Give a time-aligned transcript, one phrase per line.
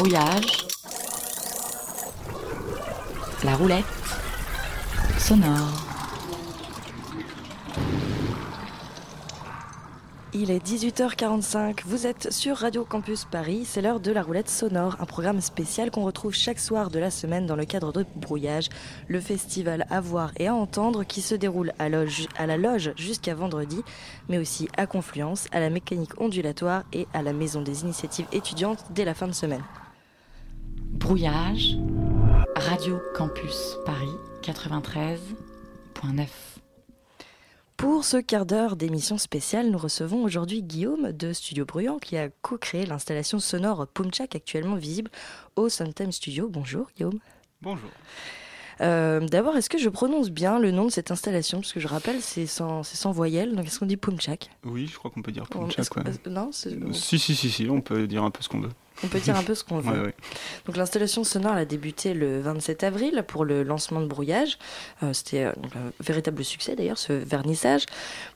[0.00, 0.66] Brouillage.
[3.44, 3.84] La roulette.
[5.18, 5.90] Sonore.
[10.32, 14.96] Il est 18h45, vous êtes sur Radio Campus Paris, c'est l'heure de la roulette sonore,
[15.00, 18.70] un programme spécial qu'on retrouve chaque soir de la semaine dans le cadre de Brouillage,
[19.08, 23.82] le festival à voir et à entendre qui se déroule à, la loge jusqu'à vendredi,
[24.30, 28.82] mais aussi à Confluence, à la mécanique ondulatoire et à la maison des initiatives étudiantes
[28.94, 29.64] dès la fin de semaine.
[31.00, 31.76] Brouillage.
[32.56, 34.06] Radio Campus Paris
[34.42, 36.26] 93.9.
[37.76, 42.28] Pour ce quart d'heure d'émission spéciale, nous recevons aujourd'hui Guillaume de Studio Bruyant qui a
[42.42, 45.10] co-créé l'installation sonore Pumchak actuellement visible
[45.56, 46.48] au Suntime Studio.
[46.48, 47.18] Bonjour Guillaume.
[47.62, 47.90] Bonjour.
[48.82, 51.60] Euh, D'abord, est-ce que je prononce bien le nom de cette installation?
[51.60, 54.96] Parce que je rappelle, c'est sans, sans voyelle, donc est-ce qu'on dit Pumchak Oui, je
[54.96, 55.96] crois qu'on peut dire Pumchak.
[55.96, 56.04] ouais.
[56.30, 58.70] Non, c'est- Si, si, si, si, on peut dire un peu ce qu'on veut.
[59.04, 59.92] On peut dire un peu ce qu'on veut.
[60.00, 60.14] Ouais, ouais.
[60.66, 64.58] Donc l'installation sonore elle a débuté le 27 avril pour le lancement de Brouillage.
[65.02, 67.86] Euh, C'était euh, un véritable succès d'ailleurs ce vernissage.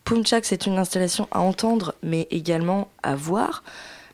[0.05, 3.63] Pumchak c'est une installation à entendre mais également à voir.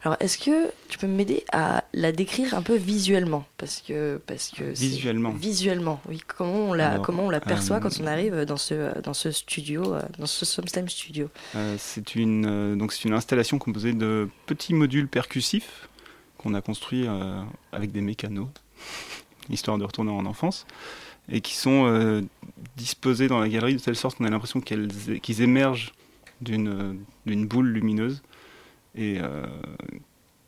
[0.03, 3.45] Alors est-ce que tu peux m'aider à la décrire un peu visuellement?
[3.59, 5.29] Parce que parce que Visuellement.
[5.33, 8.99] visuellement oui comment on la Alors, comment on l'aperçoit euh, quand on arrive dans ce
[9.03, 11.29] dans ce studio euh, dans ce Somestime studio?
[11.55, 15.87] Euh, c'est une, euh, donc c'est une installation composée de petits modules percussifs
[16.41, 18.49] qu'on a construits euh, avec des mécanos,
[19.51, 20.67] histoire de retourner en enfance,
[21.31, 22.23] et qui sont euh,
[22.77, 25.93] disposés dans la galerie de telle sorte qu'on a l'impression qu'ils émergent
[26.41, 26.95] d'une euh,
[27.27, 28.23] d'une boule lumineuse
[28.97, 29.19] et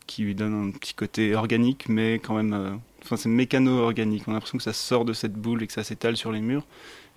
[0.05, 4.23] qui lui donne un petit côté organique, mais quand même, enfin c'est mécano-organique.
[4.27, 6.41] On a l'impression que ça sort de cette boule et que ça s'étale sur les
[6.41, 6.65] murs,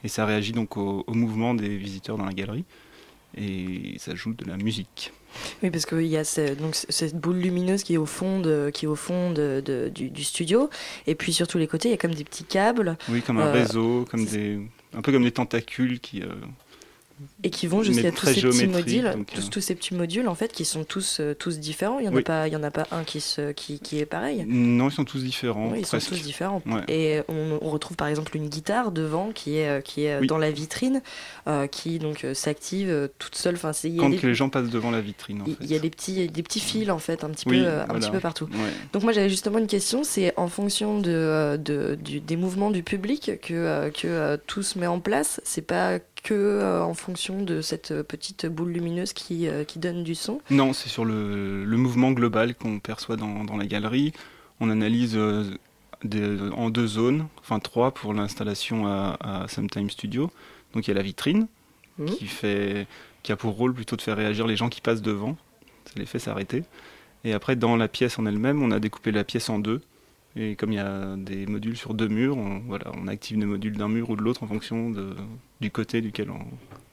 [0.05, 2.65] et ça réagit donc au mouvement des visiteurs dans la galerie,
[3.37, 5.13] et ça joue de la musique.
[5.63, 8.71] Oui, parce qu'il y a ce- donc cette boule lumineuse qui est au fond, de,
[8.73, 10.69] qui est au fond de, de- du, du studio.
[11.07, 13.39] Et puis sur tous les côtés, il y a comme des petits câbles Oui, comme
[13.39, 14.59] un Euh, réseau, comme des,
[14.97, 16.23] un peu comme des tentacules qui.
[17.43, 19.11] Et qui vont jusqu'à tous ces petits modules.
[19.13, 21.99] donc, tous, euh, tous ces petits modules, en fait, qui sont tous, euh, tous différents.
[21.99, 23.99] Il n'y en, a pas- il y en a pas un qui, se, qui, qui
[23.99, 24.45] est pareil.
[24.47, 25.71] Non, ils sont tous différents.
[25.73, 26.63] Oui, ils sont tous différents.
[26.67, 26.83] Ouais.
[26.89, 30.27] Et on, on retrouve par exemple une guitare devant qui est, euh, qui est Oui.
[30.27, 31.03] dans la vitrine,
[31.49, 33.55] euh, qui donc s'active toute seule.
[33.55, 35.43] Enfin, y a Quand des- les gens passent devant la vitrine.
[35.61, 38.11] Il y a des petits, des petits fils en fait, un petit peu, un petit
[38.11, 38.45] peu partout.
[38.53, 38.59] Ouais.
[38.93, 42.83] Donc moi j'avais justement une question, c'est en fonction de, de- du- des mouvements du
[42.83, 45.41] public que, que tout se met en place.
[45.45, 50.03] C'est pas que euh, en fonction de cette petite boule lumineuse qui, euh, qui donne
[50.03, 50.41] du son.
[50.51, 54.13] Non, c'est sur le, le mouvement global qu'on perçoit dans, dans la galerie.
[54.61, 55.45] On analyse euh,
[56.05, 60.31] des- en deux zones, enfin trois pour l'installation à, à Sometime Studio.
[60.75, 61.47] Donc il y a la vitrine
[61.99, 62.07] Mhm.
[62.11, 62.87] qui, fait,
[63.23, 65.35] qui a pour rôle plutôt de faire réagir les gens qui passent devant.
[65.87, 66.63] Ça les fait s'arrêter.
[67.25, 69.81] Et après, dans la pièce en elle-même, on a découpé la pièce en deux.
[70.39, 73.47] Et comme il y a des modules sur deux murs, on, voilà, on active les
[73.47, 75.15] modules d'un mur ou de l'autre en fonction de,
[75.63, 76.41] du côté duquel on,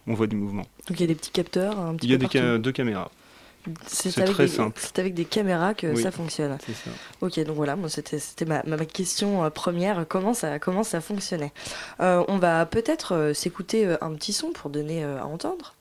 [0.08, 0.66] on voit du mouvement.
[0.88, 2.58] Donc il y a des petits capteurs un petit Il y a peu des ca-
[2.58, 3.12] deux caméras,
[3.86, 4.80] C'est très des- simple.
[4.82, 6.02] C'est avec des caméras que Oui.
[6.02, 6.58] ça fonctionne.
[6.66, 6.90] c'est ça.
[7.20, 11.52] Ok, donc voilà, moi c'était ma, question euh, première, comment ça comment ça fonctionnait?
[12.00, 15.76] Euh, on va peut-être euh, s'écouter un petit son pour donner à entendre.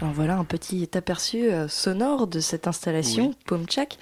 [0.00, 3.36] Alors voilà un petit aperçu euh, sonore de cette installation Oui.
[3.46, 3.98] Pumchak.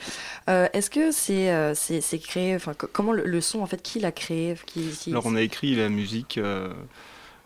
[0.50, 1.73] Euh, Est-ce que c'est euh,
[2.23, 5.25] créé, enfin co- comment le, le son en fait qui l'a créé qui, qui- Alors
[5.25, 6.70] on a écrit la musique euh,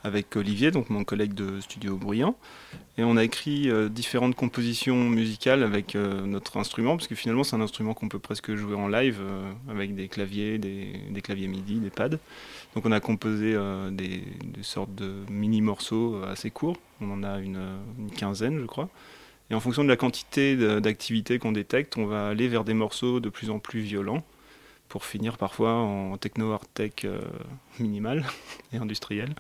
[0.05, 2.37] avec Olivier, donc mon collègue de Studio Bruyant.
[2.99, 7.61] Et on a écrit différentes compositions musicales avec notre instrument, parce que finalement c'est un
[7.61, 9.21] instrument qu'on peut presque jouer en live
[9.69, 12.19] avec des claviers, des, claviers MIDI, des pads.
[12.75, 13.57] Donc on a composé
[13.93, 14.23] des,
[14.63, 16.77] sortes de mini morceaux assez courts.
[17.01, 17.61] On en a une,
[17.99, 18.89] une quinzaine, je crois.
[19.51, 23.19] Et en fonction de la quantité d'activité qu'on détecte, on va aller vers des morceaux
[23.19, 24.25] de plus en plus violents
[24.89, 27.21] pour finir parfois en techno art tech euh,
[27.81, 28.25] minimal
[28.73, 29.31] et industriel.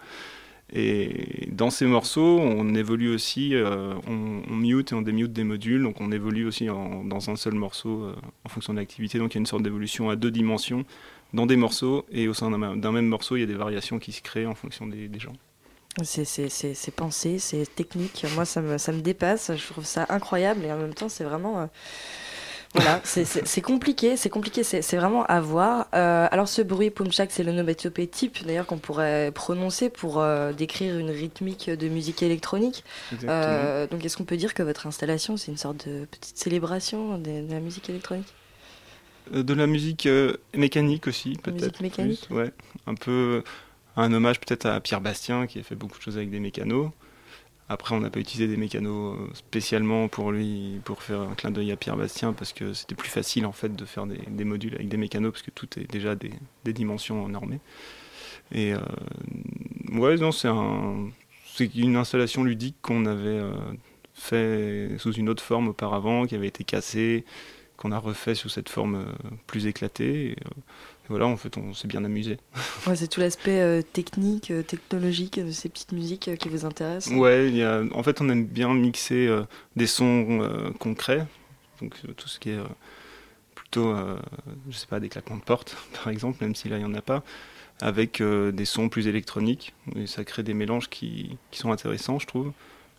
[0.72, 5.82] Et dans ces morceaux, on évolue aussi, euh, on, mute et on démute des modules,
[5.82, 8.14] donc on évolue aussi dans un seul morceau euh,
[8.44, 9.18] en fonction de l'activité.
[9.18, 10.84] Donc il y a une sorte d'évolution à deux dimensions
[11.32, 14.12] dans des morceaux, et au sein d'un même morceau, il y a des variations qui
[14.12, 15.32] se créent en fonction des, des gens.
[16.02, 18.24] C'est pensé, c'est technique.
[18.34, 19.52] Moi, ça me, ça me dépasse.
[19.56, 21.60] Je trouve ça incroyable et en même temps, c'est vraiment.
[21.60, 21.66] Euh,
[22.74, 25.88] voilà, c'est compliqué, c'est compliqué, c'est vraiment à voir.
[25.94, 30.52] Euh, alors, ce bruit Pumchak, c'est le nomatopée type, d'ailleurs, qu'on pourrait prononcer pour euh,
[30.52, 32.84] décrire une rythmique de musique électronique.
[33.22, 37.50] donc, est-ce qu'on peut dire que votre installation, c'est une sorte de petite célébration de,
[37.50, 38.28] la musique électronique?
[39.32, 40.08] De la musique
[40.54, 41.80] mécanique aussi, peut-être.
[41.80, 42.52] Musique mécanique Ouais,
[42.86, 43.42] un peu
[43.96, 46.90] un hommage peut-être à Pierre Bastien qui a fait beaucoup de choses avec des mécanos.
[47.72, 51.52] Après, on n'a pas utilisé des mécanos euh, spécialement pour lui, pour faire un clin
[51.52, 54.74] d'œil à Pierre Bastien, parce que c'était plus facile en fait de faire des, modules
[54.74, 56.32] avec des mécanos, parce que tout est déjà des,
[56.72, 57.60] dimensions normées.
[58.50, 61.10] Et euh, c'est un,
[61.54, 63.52] c'est une installation ludique qu'on avait euh,
[64.14, 67.24] fait sous une autre forme auparavant, qui avait été cassée,
[67.76, 69.06] qu'on a refait sous cette forme
[69.46, 70.34] plus éclatée.
[71.10, 72.38] Voilà, en fait, on s'est bien amusé.
[72.86, 76.64] Ouais, c'est tout l'aspect euh, technique, euh, technologique de ces petites musiques euh, qui vous
[76.64, 77.12] intéressent.
[77.14, 79.28] Ouais, y a, en fait, on aime bien mixer
[79.76, 81.26] des sons concrets,
[81.82, 82.58] donc tout ce qui est
[83.54, 83.94] plutôt,
[84.70, 86.94] je sais pas, des claquements de porte, par exemple, même si là, il n'y en
[86.94, 87.22] a pas,
[87.80, 89.74] avec des sons plus électroniques.
[89.96, 92.52] Et ça crée des mélanges qui, qui, sont intéressants, je trouve.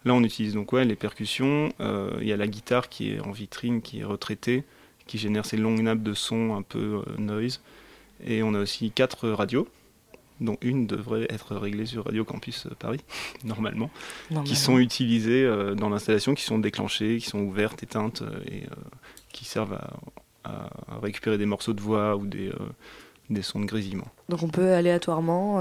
[0.06, 1.72] Là, on utilise donc ouais, les percussions.
[1.80, 4.64] Il y a la guitare qui est en vitrine, qui est retraitée,
[5.08, 7.62] qui génère ces longues nappes de son un peu noise.
[8.26, 9.68] Et on a aussi quatre radios,
[10.42, 13.02] dont une devrait être réglée sur Radio Campus Paris,
[13.44, 13.90] normalement,
[14.44, 18.64] qui sont utilisées euh, dans l'installation, qui sont déclenchées, qui sont ouvertes, éteintes, euh, et
[18.64, 18.76] euh,
[19.32, 19.80] qui servent
[20.44, 20.70] à,
[21.02, 22.52] récupérer des morceaux de voix ou des,
[23.32, 24.08] des sons de grésillement.
[24.30, 25.58] Donc on peut aléatoirement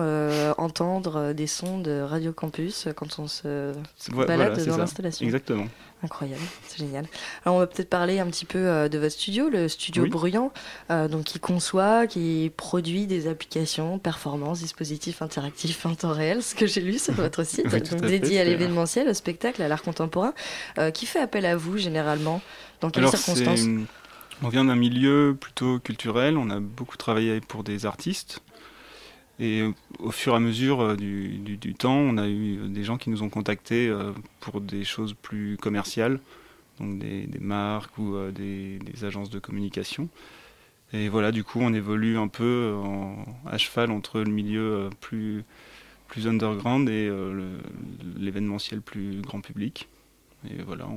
[0.58, 3.72] entendre des sons de Radio Campus quand on se
[4.12, 5.24] balade dans l'installation.
[5.24, 5.66] Exactement.
[6.02, 7.06] Incroyable, c'est génial.
[7.44, 10.50] Alors on va peut-être parler un petit peu euh, de votre studio, le studio Bruyant,
[10.90, 16.54] euh, donc qui conçoit, qui produit des applications, performances, dispositifs interactifs en temps réel, ce
[16.54, 20.32] que j'ai lu sur votre site, donc dédié à l'événementiel, au spectacle, à l'art contemporain.
[20.78, 22.40] Euh, qui fait appel à vous généralement?
[22.80, 23.66] Dans quelles circonstances?
[24.42, 28.42] On vient d'un milieu plutôt culturel, on a beaucoup travaillé pour des artistes.
[29.38, 29.62] Et
[29.98, 33.22] au fur et à mesure euh, du, temps, on a eu des gens qui nous
[33.22, 36.20] ont contactés euh, pour des choses plus commerciales,
[36.78, 40.08] donc des, marques ou euh, des, agences de communication.
[40.94, 42.74] Et voilà, du coup, on évolue un peu
[43.46, 45.44] à cheval entre le milieu plus,
[46.26, 47.08] underground et
[48.18, 49.88] l'événementiel plus grand public.
[50.50, 50.88] Et voilà,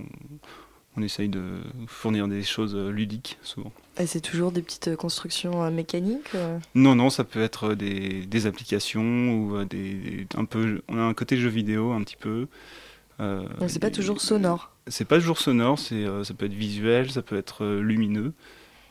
[0.95, 1.41] on essaye de
[1.87, 3.71] fournir des choses euh, ludiques souvent.
[3.99, 6.35] Et c'est toujours des petites euh, constructions euh, mécaniques
[6.75, 10.81] Non, non, ça peut être des, des applications ou des, un peu.
[10.87, 12.47] On a un côté jeu vidéo un petit peu.
[13.19, 14.71] Donc c'est pas toujours sonore.
[14.87, 18.33] C'est pas toujours sonore, c'est ça peut être visuel, ça peut être lumineux.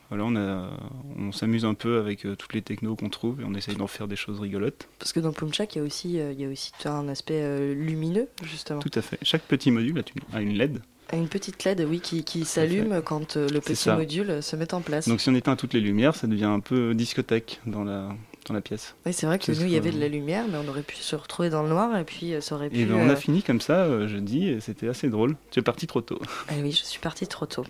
[0.09, 0.71] Voilà, on, a,
[1.19, 4.07] on s'amuse un peu avec toutes les technos qu'on trouve et on essaye d'en faire
[4.07, 4.87] des choses rigolotes.
[4.97, 8.27] Parce que dans Pumchak, il y a aussi, il y a aussi un aspect lumineux,
[8.43, 8.79] justement.
[8.79, 9.19] Tout à fait.
[9.21, 10.81] Chaque petit module a une LED
[11.11, 14.81] une petite LED, oui, qui, qui s'allume quand euh, le petit module se met en
[14.81, 15.07] place.
[15.07, 18.09] Donc si on éteint toutes les lumières, ça devient un peu discothèque dans la,
[18.45, 18.95] dans la pièce.
[19.05, 20.95] Oui, c'est vrai que nous, il y avait de la lumière, mais on aurait pu
[20.95, 22.79] se retrouver dans le noir et puis euh, ça aurait pu.
[22.79, 25.35] Et ben, on a euh, fini comme ça, je dis, et c'était assez drôle.
[25.51, 26.19] Tu es parti trop tôt.
[26.49, 27.65] Ah oui, je suis parti trop tôt.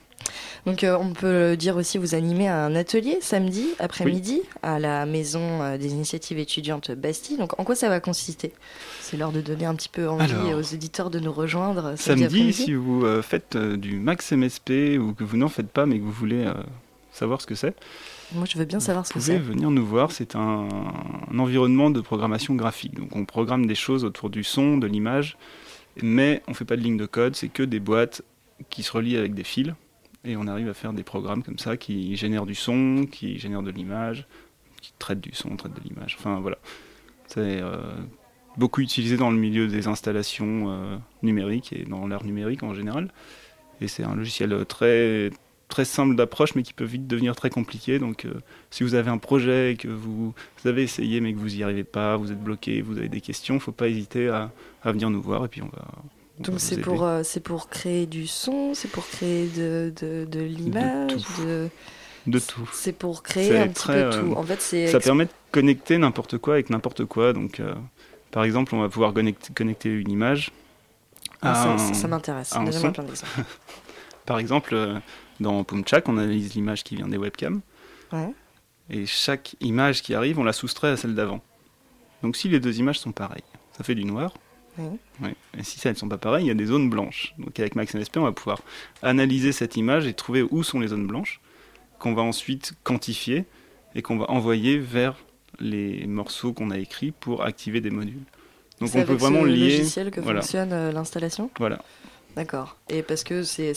[0.66, 5.92] Donc on peut dire aussi, vous animez un atelier samedi après-midi à la maison des
[5.92, 7.38] initiatives étudiantes Bastille.
[7.38, 8.54] Donc en quoi ça va consister?
[9.02, 11.96] C'est l'heure de donner un petit peu envie aux éditeurs de nous rejoindre.
[11.98, 15.86] Samedi, si vous euh, faites euh, du Max MSP ou que vous n'en faites pas
[15.86, 16.54] mais que vous voulez euh,
[17.12, 17.76] savoir ce que c'est.
[18.34, 19.38] Moi, je veux bien savoir ce que c'est.
[19.38, 20.12] Vous pouvez venir nous voir.
[20.12, 20.68] C'est un,
[21.38, 22.96] environnement de programmation graphique.
[22.96, 25.38] Donc, on programme des choses autour du son, de l'image,
[26.02, 27.36] mais on ne fait pas de ligne de code.
[27.36, 28.24] C'est que des boîtes
[28.70, 29.74] qui se relient avec des fils.
[30.26, 33.64] Et on arrive à faire des programmes comme ça qui génèrent du son, qui génèrent
[33.64, 34.26] de l'image,
[34.82, 36.16] qui traitent du son, traitent de l'image.
[36.18, 36.58] Enfin, voilà.
[37.28, 37.62] C'est
[38.58, 43.12] beaucoup utilisé dans le milieu des installations euh, numériques et dans l'art numérique en général.
[43.82, 45.32] Et c'est un logiciel très,
[45.68, 48.00] très simples d'approche, mais qui peuvent vite devenir très compliquées.
[48.00, 48.34] Donc, euh,
[48.70, 51.64] si vous avez un projet et que vous, vous, avez essayé, mais que vous n'y
[51.64, 54.52] arrivez pas, vous êtes bloqué, vous avez des questions, il ne faut pas hésiter à,
[54.84, 55.86] à, venir nous voir et puis on va.
[56.40, 60.26] On Donc, c'est pour, euh, c'est pour créer du son, c'est pour créer de, de,
[60.26, 61.70] de l'image, de,
[62.28, 62.70] de, tout.
[62.74, 64.34] C'est pour créer un petit peu tout.
[64.34, 67.34] En fait, c'est ça permet de connecter n'importe quoi avec n'importe quoi.
[67.34, 67.74] Donc, euh,
[68.32, 70.52] par exemple, on va pouvoir connecter, connecter une image.
[71.44, 72.54] Ah, ça, ça, ça m'intéresse.
[74.26, 75.00] Par exemple, euh,
[75.40, 77.62] dans Pumchak, on analyse l'image qui vient des webcams.
[78.12, 78.34] Ouais.
[78.90, 81.42] Et chaque image qui arrive, on la soustrait à celle d'avant.
[82.22, 83.44] Donc si les deux images sont pareilles,
[83.78, 84.34] ça fait du noir.
[84.78, 85.00] Ouais.
[85.22, 85.36] Ouais.
[85.58, 87.34] Et si elles ne sont pas pareilles, il y a des zones blanches.
[87.38, 88.62] Donc avec MaxMSP, on va pouvoir
[89.02, 91.42] analyser cette image et trouver où sont les zones blanches,
[92.00, 93.46] qu'on va ensuite quantifier
[93.96, 95.16] et qu'on va envoyer vers
[95.60, 98.24] les morceaux qu'on a écrits pour activer des modules.
[98.80, 99.78] Donc on peut vraiment lier.
[99.78, 100.42] logiciel que voilà.
[100.42, 101.50] fonctionne euh, l'installation?
[101.60, 101.80] Voilà.
[102.36, 102.78] D'accord.
[102.90, 103.74] Et parce que c'est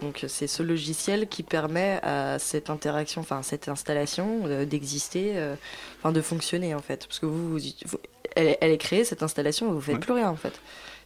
[0.00, 5.56] donc c'est ce logiciel qui permet à cette interaction, enfin cette installation euh, d'exister, euh,
[5.98, 7.06] enfin de fonctionner en fait.
[7.06, 7.98] Parce que vous, vous, vous-
[8.36, 10.00] elle, est- elle est créée cette installation, vous faites Ouais.
[10.00, 10.60] plus rien en fait.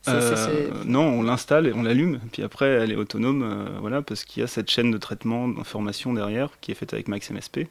[0.09, 4.41] Euh, non, on l'installe et on l'allume, puis après elle est autonome, voilà, parce qu'il
[4.41, 7.67] y a cette chaîne de traitement d'information derrière qui est faite avec MaxMSP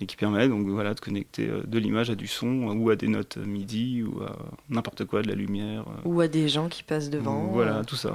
[0.00, 3.08] et qui permet donc voilà de connecter de l'image à du son ou à des
[3.08, 4.36] notes MIDI ou à
[4.70, 5.84] n'importe quoi, de la lumière.
[6.04, 7.46] Ou à des gens qui passent devant.
[7.52, 8.12] Voilà, tout ça.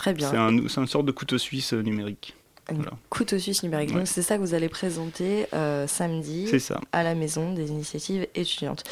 [0.00, 0.30] Très bien.
[0.30, 2.34] C'est un, une sorte de couteau suisse euh, numérique.
[2.72, 2.92] Voilà.
[3.10, 3.90] couteau suisse numérique.
[3.90, 3.96] Ouais.
[3.96, 6.80] Donc c'est ça que vous allez présenter euh, samedi ça.
[6.92, 8.84] à la maison des initiatives étudiantes.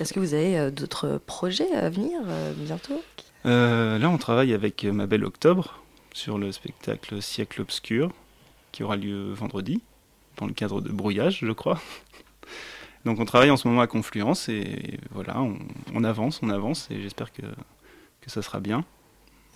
[0.00, 3.00] Est-ce que vous avez euh, d'autres projets à venir euh, bientôt
[3.44, 5.78] là, on travaille avec ma belle Octobre
[6.12, 8.10] sur le spectacle Siècle Obscur
[8.72, 9.82] qui aura lieu vendredi
[10.38, 11.80] dans le cadre de Brouillage, je crois.
[13.04, 15.58] Donc on travaille en ce moment à Confluence et voilà, on,
[15.94, 17.42] on avance, on avance et j'espère que,
[18.20, 18.84] que ça sera bien.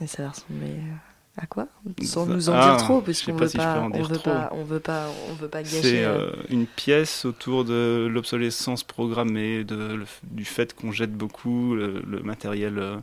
[0.00, 0.94] Et ça va ressembler euh,
[1.36, 1.68] à quoi?
[2.02, 4.14] Sans nous en Ah, dire trop, je parce qu'on pas veut si pas, on veut
[4.16, 4.30] trop.
[4.30, 5.82] pas, on veut pas, on veut pas gâcher.
[5.82, 11.12] C'est euh, euh, une pièce autour de l'obsolescence programmée, de, le du fait qu'on jette
[11.12, 12.96] beaucoup le, le matériel euh,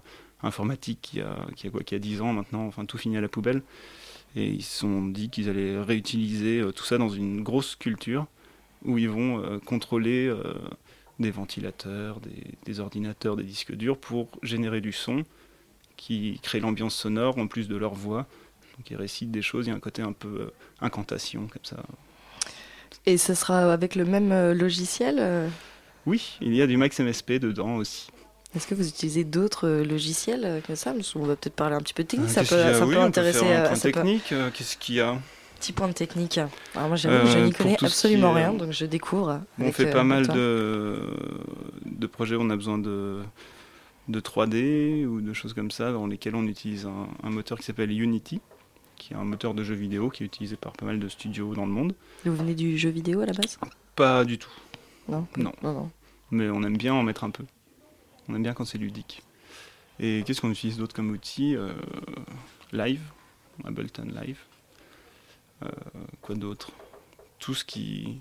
[0.44, 3.22] informatique qui a, qui, a quoi, qui a 10 ans maintenant, enfin tout fini à
[3.22, 3.62] la poubelle.
[4.36, 8.28] Et ils se sont dit qu'ils allaient réutiliser euh, tout ça dans une grosse culture
[8.86, 10.32] où ils vont contrôler
[11.20, 15.24] des ventilateurs, des, des ordinateurs, des disques durs pour générer du son
[15.98, 18.26] qui crée l'ambiance sonore en plus de leur voix.
[18.78, 21.66] Donc ils récitent des choses, il y a un côté un peu euh, incantation comme
[21.66, 21.78] ça.
[23.06, 25.50] Et ce sera avec le même euh, logiciel euh,
[26.06, 28.08] Oui, il y a du Max MSP dedans aussi.
[28.56, 30.94] Est-ce que vous utilisez d'autres logiciels que ça?
[31.14, 32.30] Qu'on va peut-être parler un petit peu de technique.
[32.30, 32.74] Euh, ça peut, a?
[32.76, 33.40] ça Oui, peut on intéresser.
[33.40, 34.34] faire un point peut- technique.
[34.54, 35.18] Qu'est-ce qu'il y a?
[35.60, 36.38] Petit point de technique.
[36.76, 37.08] Alors moi, je
[37.44, 39.42] n'y connais absolument est, rien, donc je découvre.
[39.60, 41.02] On fait pas mal de,
[41.86, 43.22] de projets, on a besoin de,
[44.08, 47.66] de 3D ou de choses comme ça, dans lesquels on utilise un, un moteur qui
[47.66, 48.40] s'appelle Unity,
[48.96, 51.54] qui est un moteur de jeu vidéo qui est utilisé par pas mal de studios
[51.54, 51.94] dans le monde.
[52.26, 53.60] Vous venez du jeu vidéo à la base?
[53.96, 54.52] Pas du tout,
[55.08, 55.28] Non.
[55.38, 55.52] Non.
[55.62, 55.92] Non, non.
[56.32, 57.44] mais on aime bien en mettre un peu.
[58.30, 59.24] On aime bien quand c'est ludique.
[60.00, 61.74] Et qu'est-ce qu'on utilise d'autre comme outil Euh,
[62.72, 63.02] Live,
[63.66, 64.40] Ableton Live.
[65.64, 65.70] Euh,
[66.22, 66.72] quoi d'autre?
[67.40, 68.20] Tout ce qui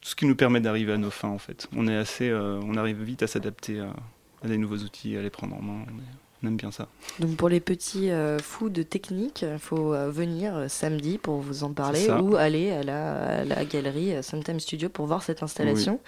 [0.00, 1.68] tout ce qui nous permet d'arriver à nos fins en fait.
[1.76, 3.92] On est assez, euh, on arrive vite à s'adapter à,
[4.42, 5.84] à des nouveaux outils, à les prendre en main.
[6.42, 6.86] On, aime bien ça.
[7.18, 11.40] Donc pour les petits euh, fous de technique, il faut euh, venir euh, samedi pour
[11.40, 15.42] vous en parler ou aller à la, à la galerie Sometime Studio pour voir cette
[15.42, 15.98] installation,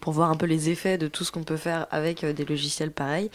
[0.00, 2.44] pour voir un peu les effets de tout ce qu'on peut faire avec euh, des
[2.44, 3.30] logiciels pareils.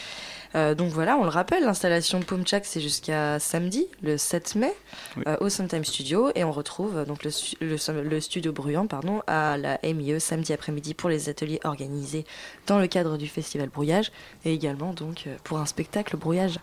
[0.56, 4.74] Euh, donc voilà, on le rappelle, l'installation Pumchak c'est jusqu'à samedi, le 7 mai,
[5.18, 5.24] Oui.
[5.28, 9.22] euh, au Sometime Studio et on retrouve donc le, stu- le, le studio bruyant pardon,
[9.28, 12.26] à la MIE samedi après-midi pour les ateliers organisés
[12.68, 14.12] dans le cadre du festival Brouillage
[14.46, 16.58] et également donc pour un spectacle Brouillage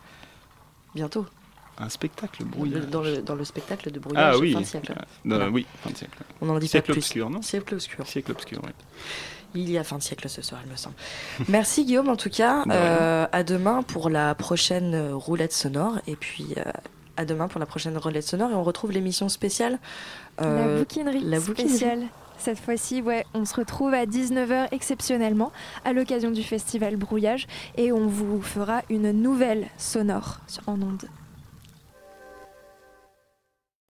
[0.94, 1.26] bientôt
[1.82, 2.86] Un spectacle brouillage.
[2.86, 4.92] dans le, dans le spectacle de Brouillage ah oui, fin de siècle.
[4.96, 5.50] Euh, Voilà.
[5.50, 6.16] oui, fin de siècle.
[6.40, 7.00] On n'en dit Siècle pas plus.
[7.00, 8.06] obscur, non Siècle obscur.
[8.06, 8.70] Siècle obscur, oui.
[9.54, 10.94] Il y a fin de siècle ce soir, il me semble.
[11.48, 12.64] Merci Guillaume, en tout cas.
[12.70, 15.98] Euh, à demain pour la prochaine roulette sonore.
[16.06, 16.62] Et puis euh,
[17.18, 18.50] à demain pour la prochaine roulette sonore.
[18.50, 19.78] Et on retrouve l'émission spéciale.
[20.40, 21.68] euh, la bouquinerie la bouquinerie.
[21.68, 22.02] spéciale.
[22.38, 25.52] Cette fois-ci, ouais, on se retrouve à 19h exceptionnellement
[25.84, 27.46] à l'occasion du festival Brouillage
[27.76, 31.04] et on vous fera une nouvelle sonore en ondes.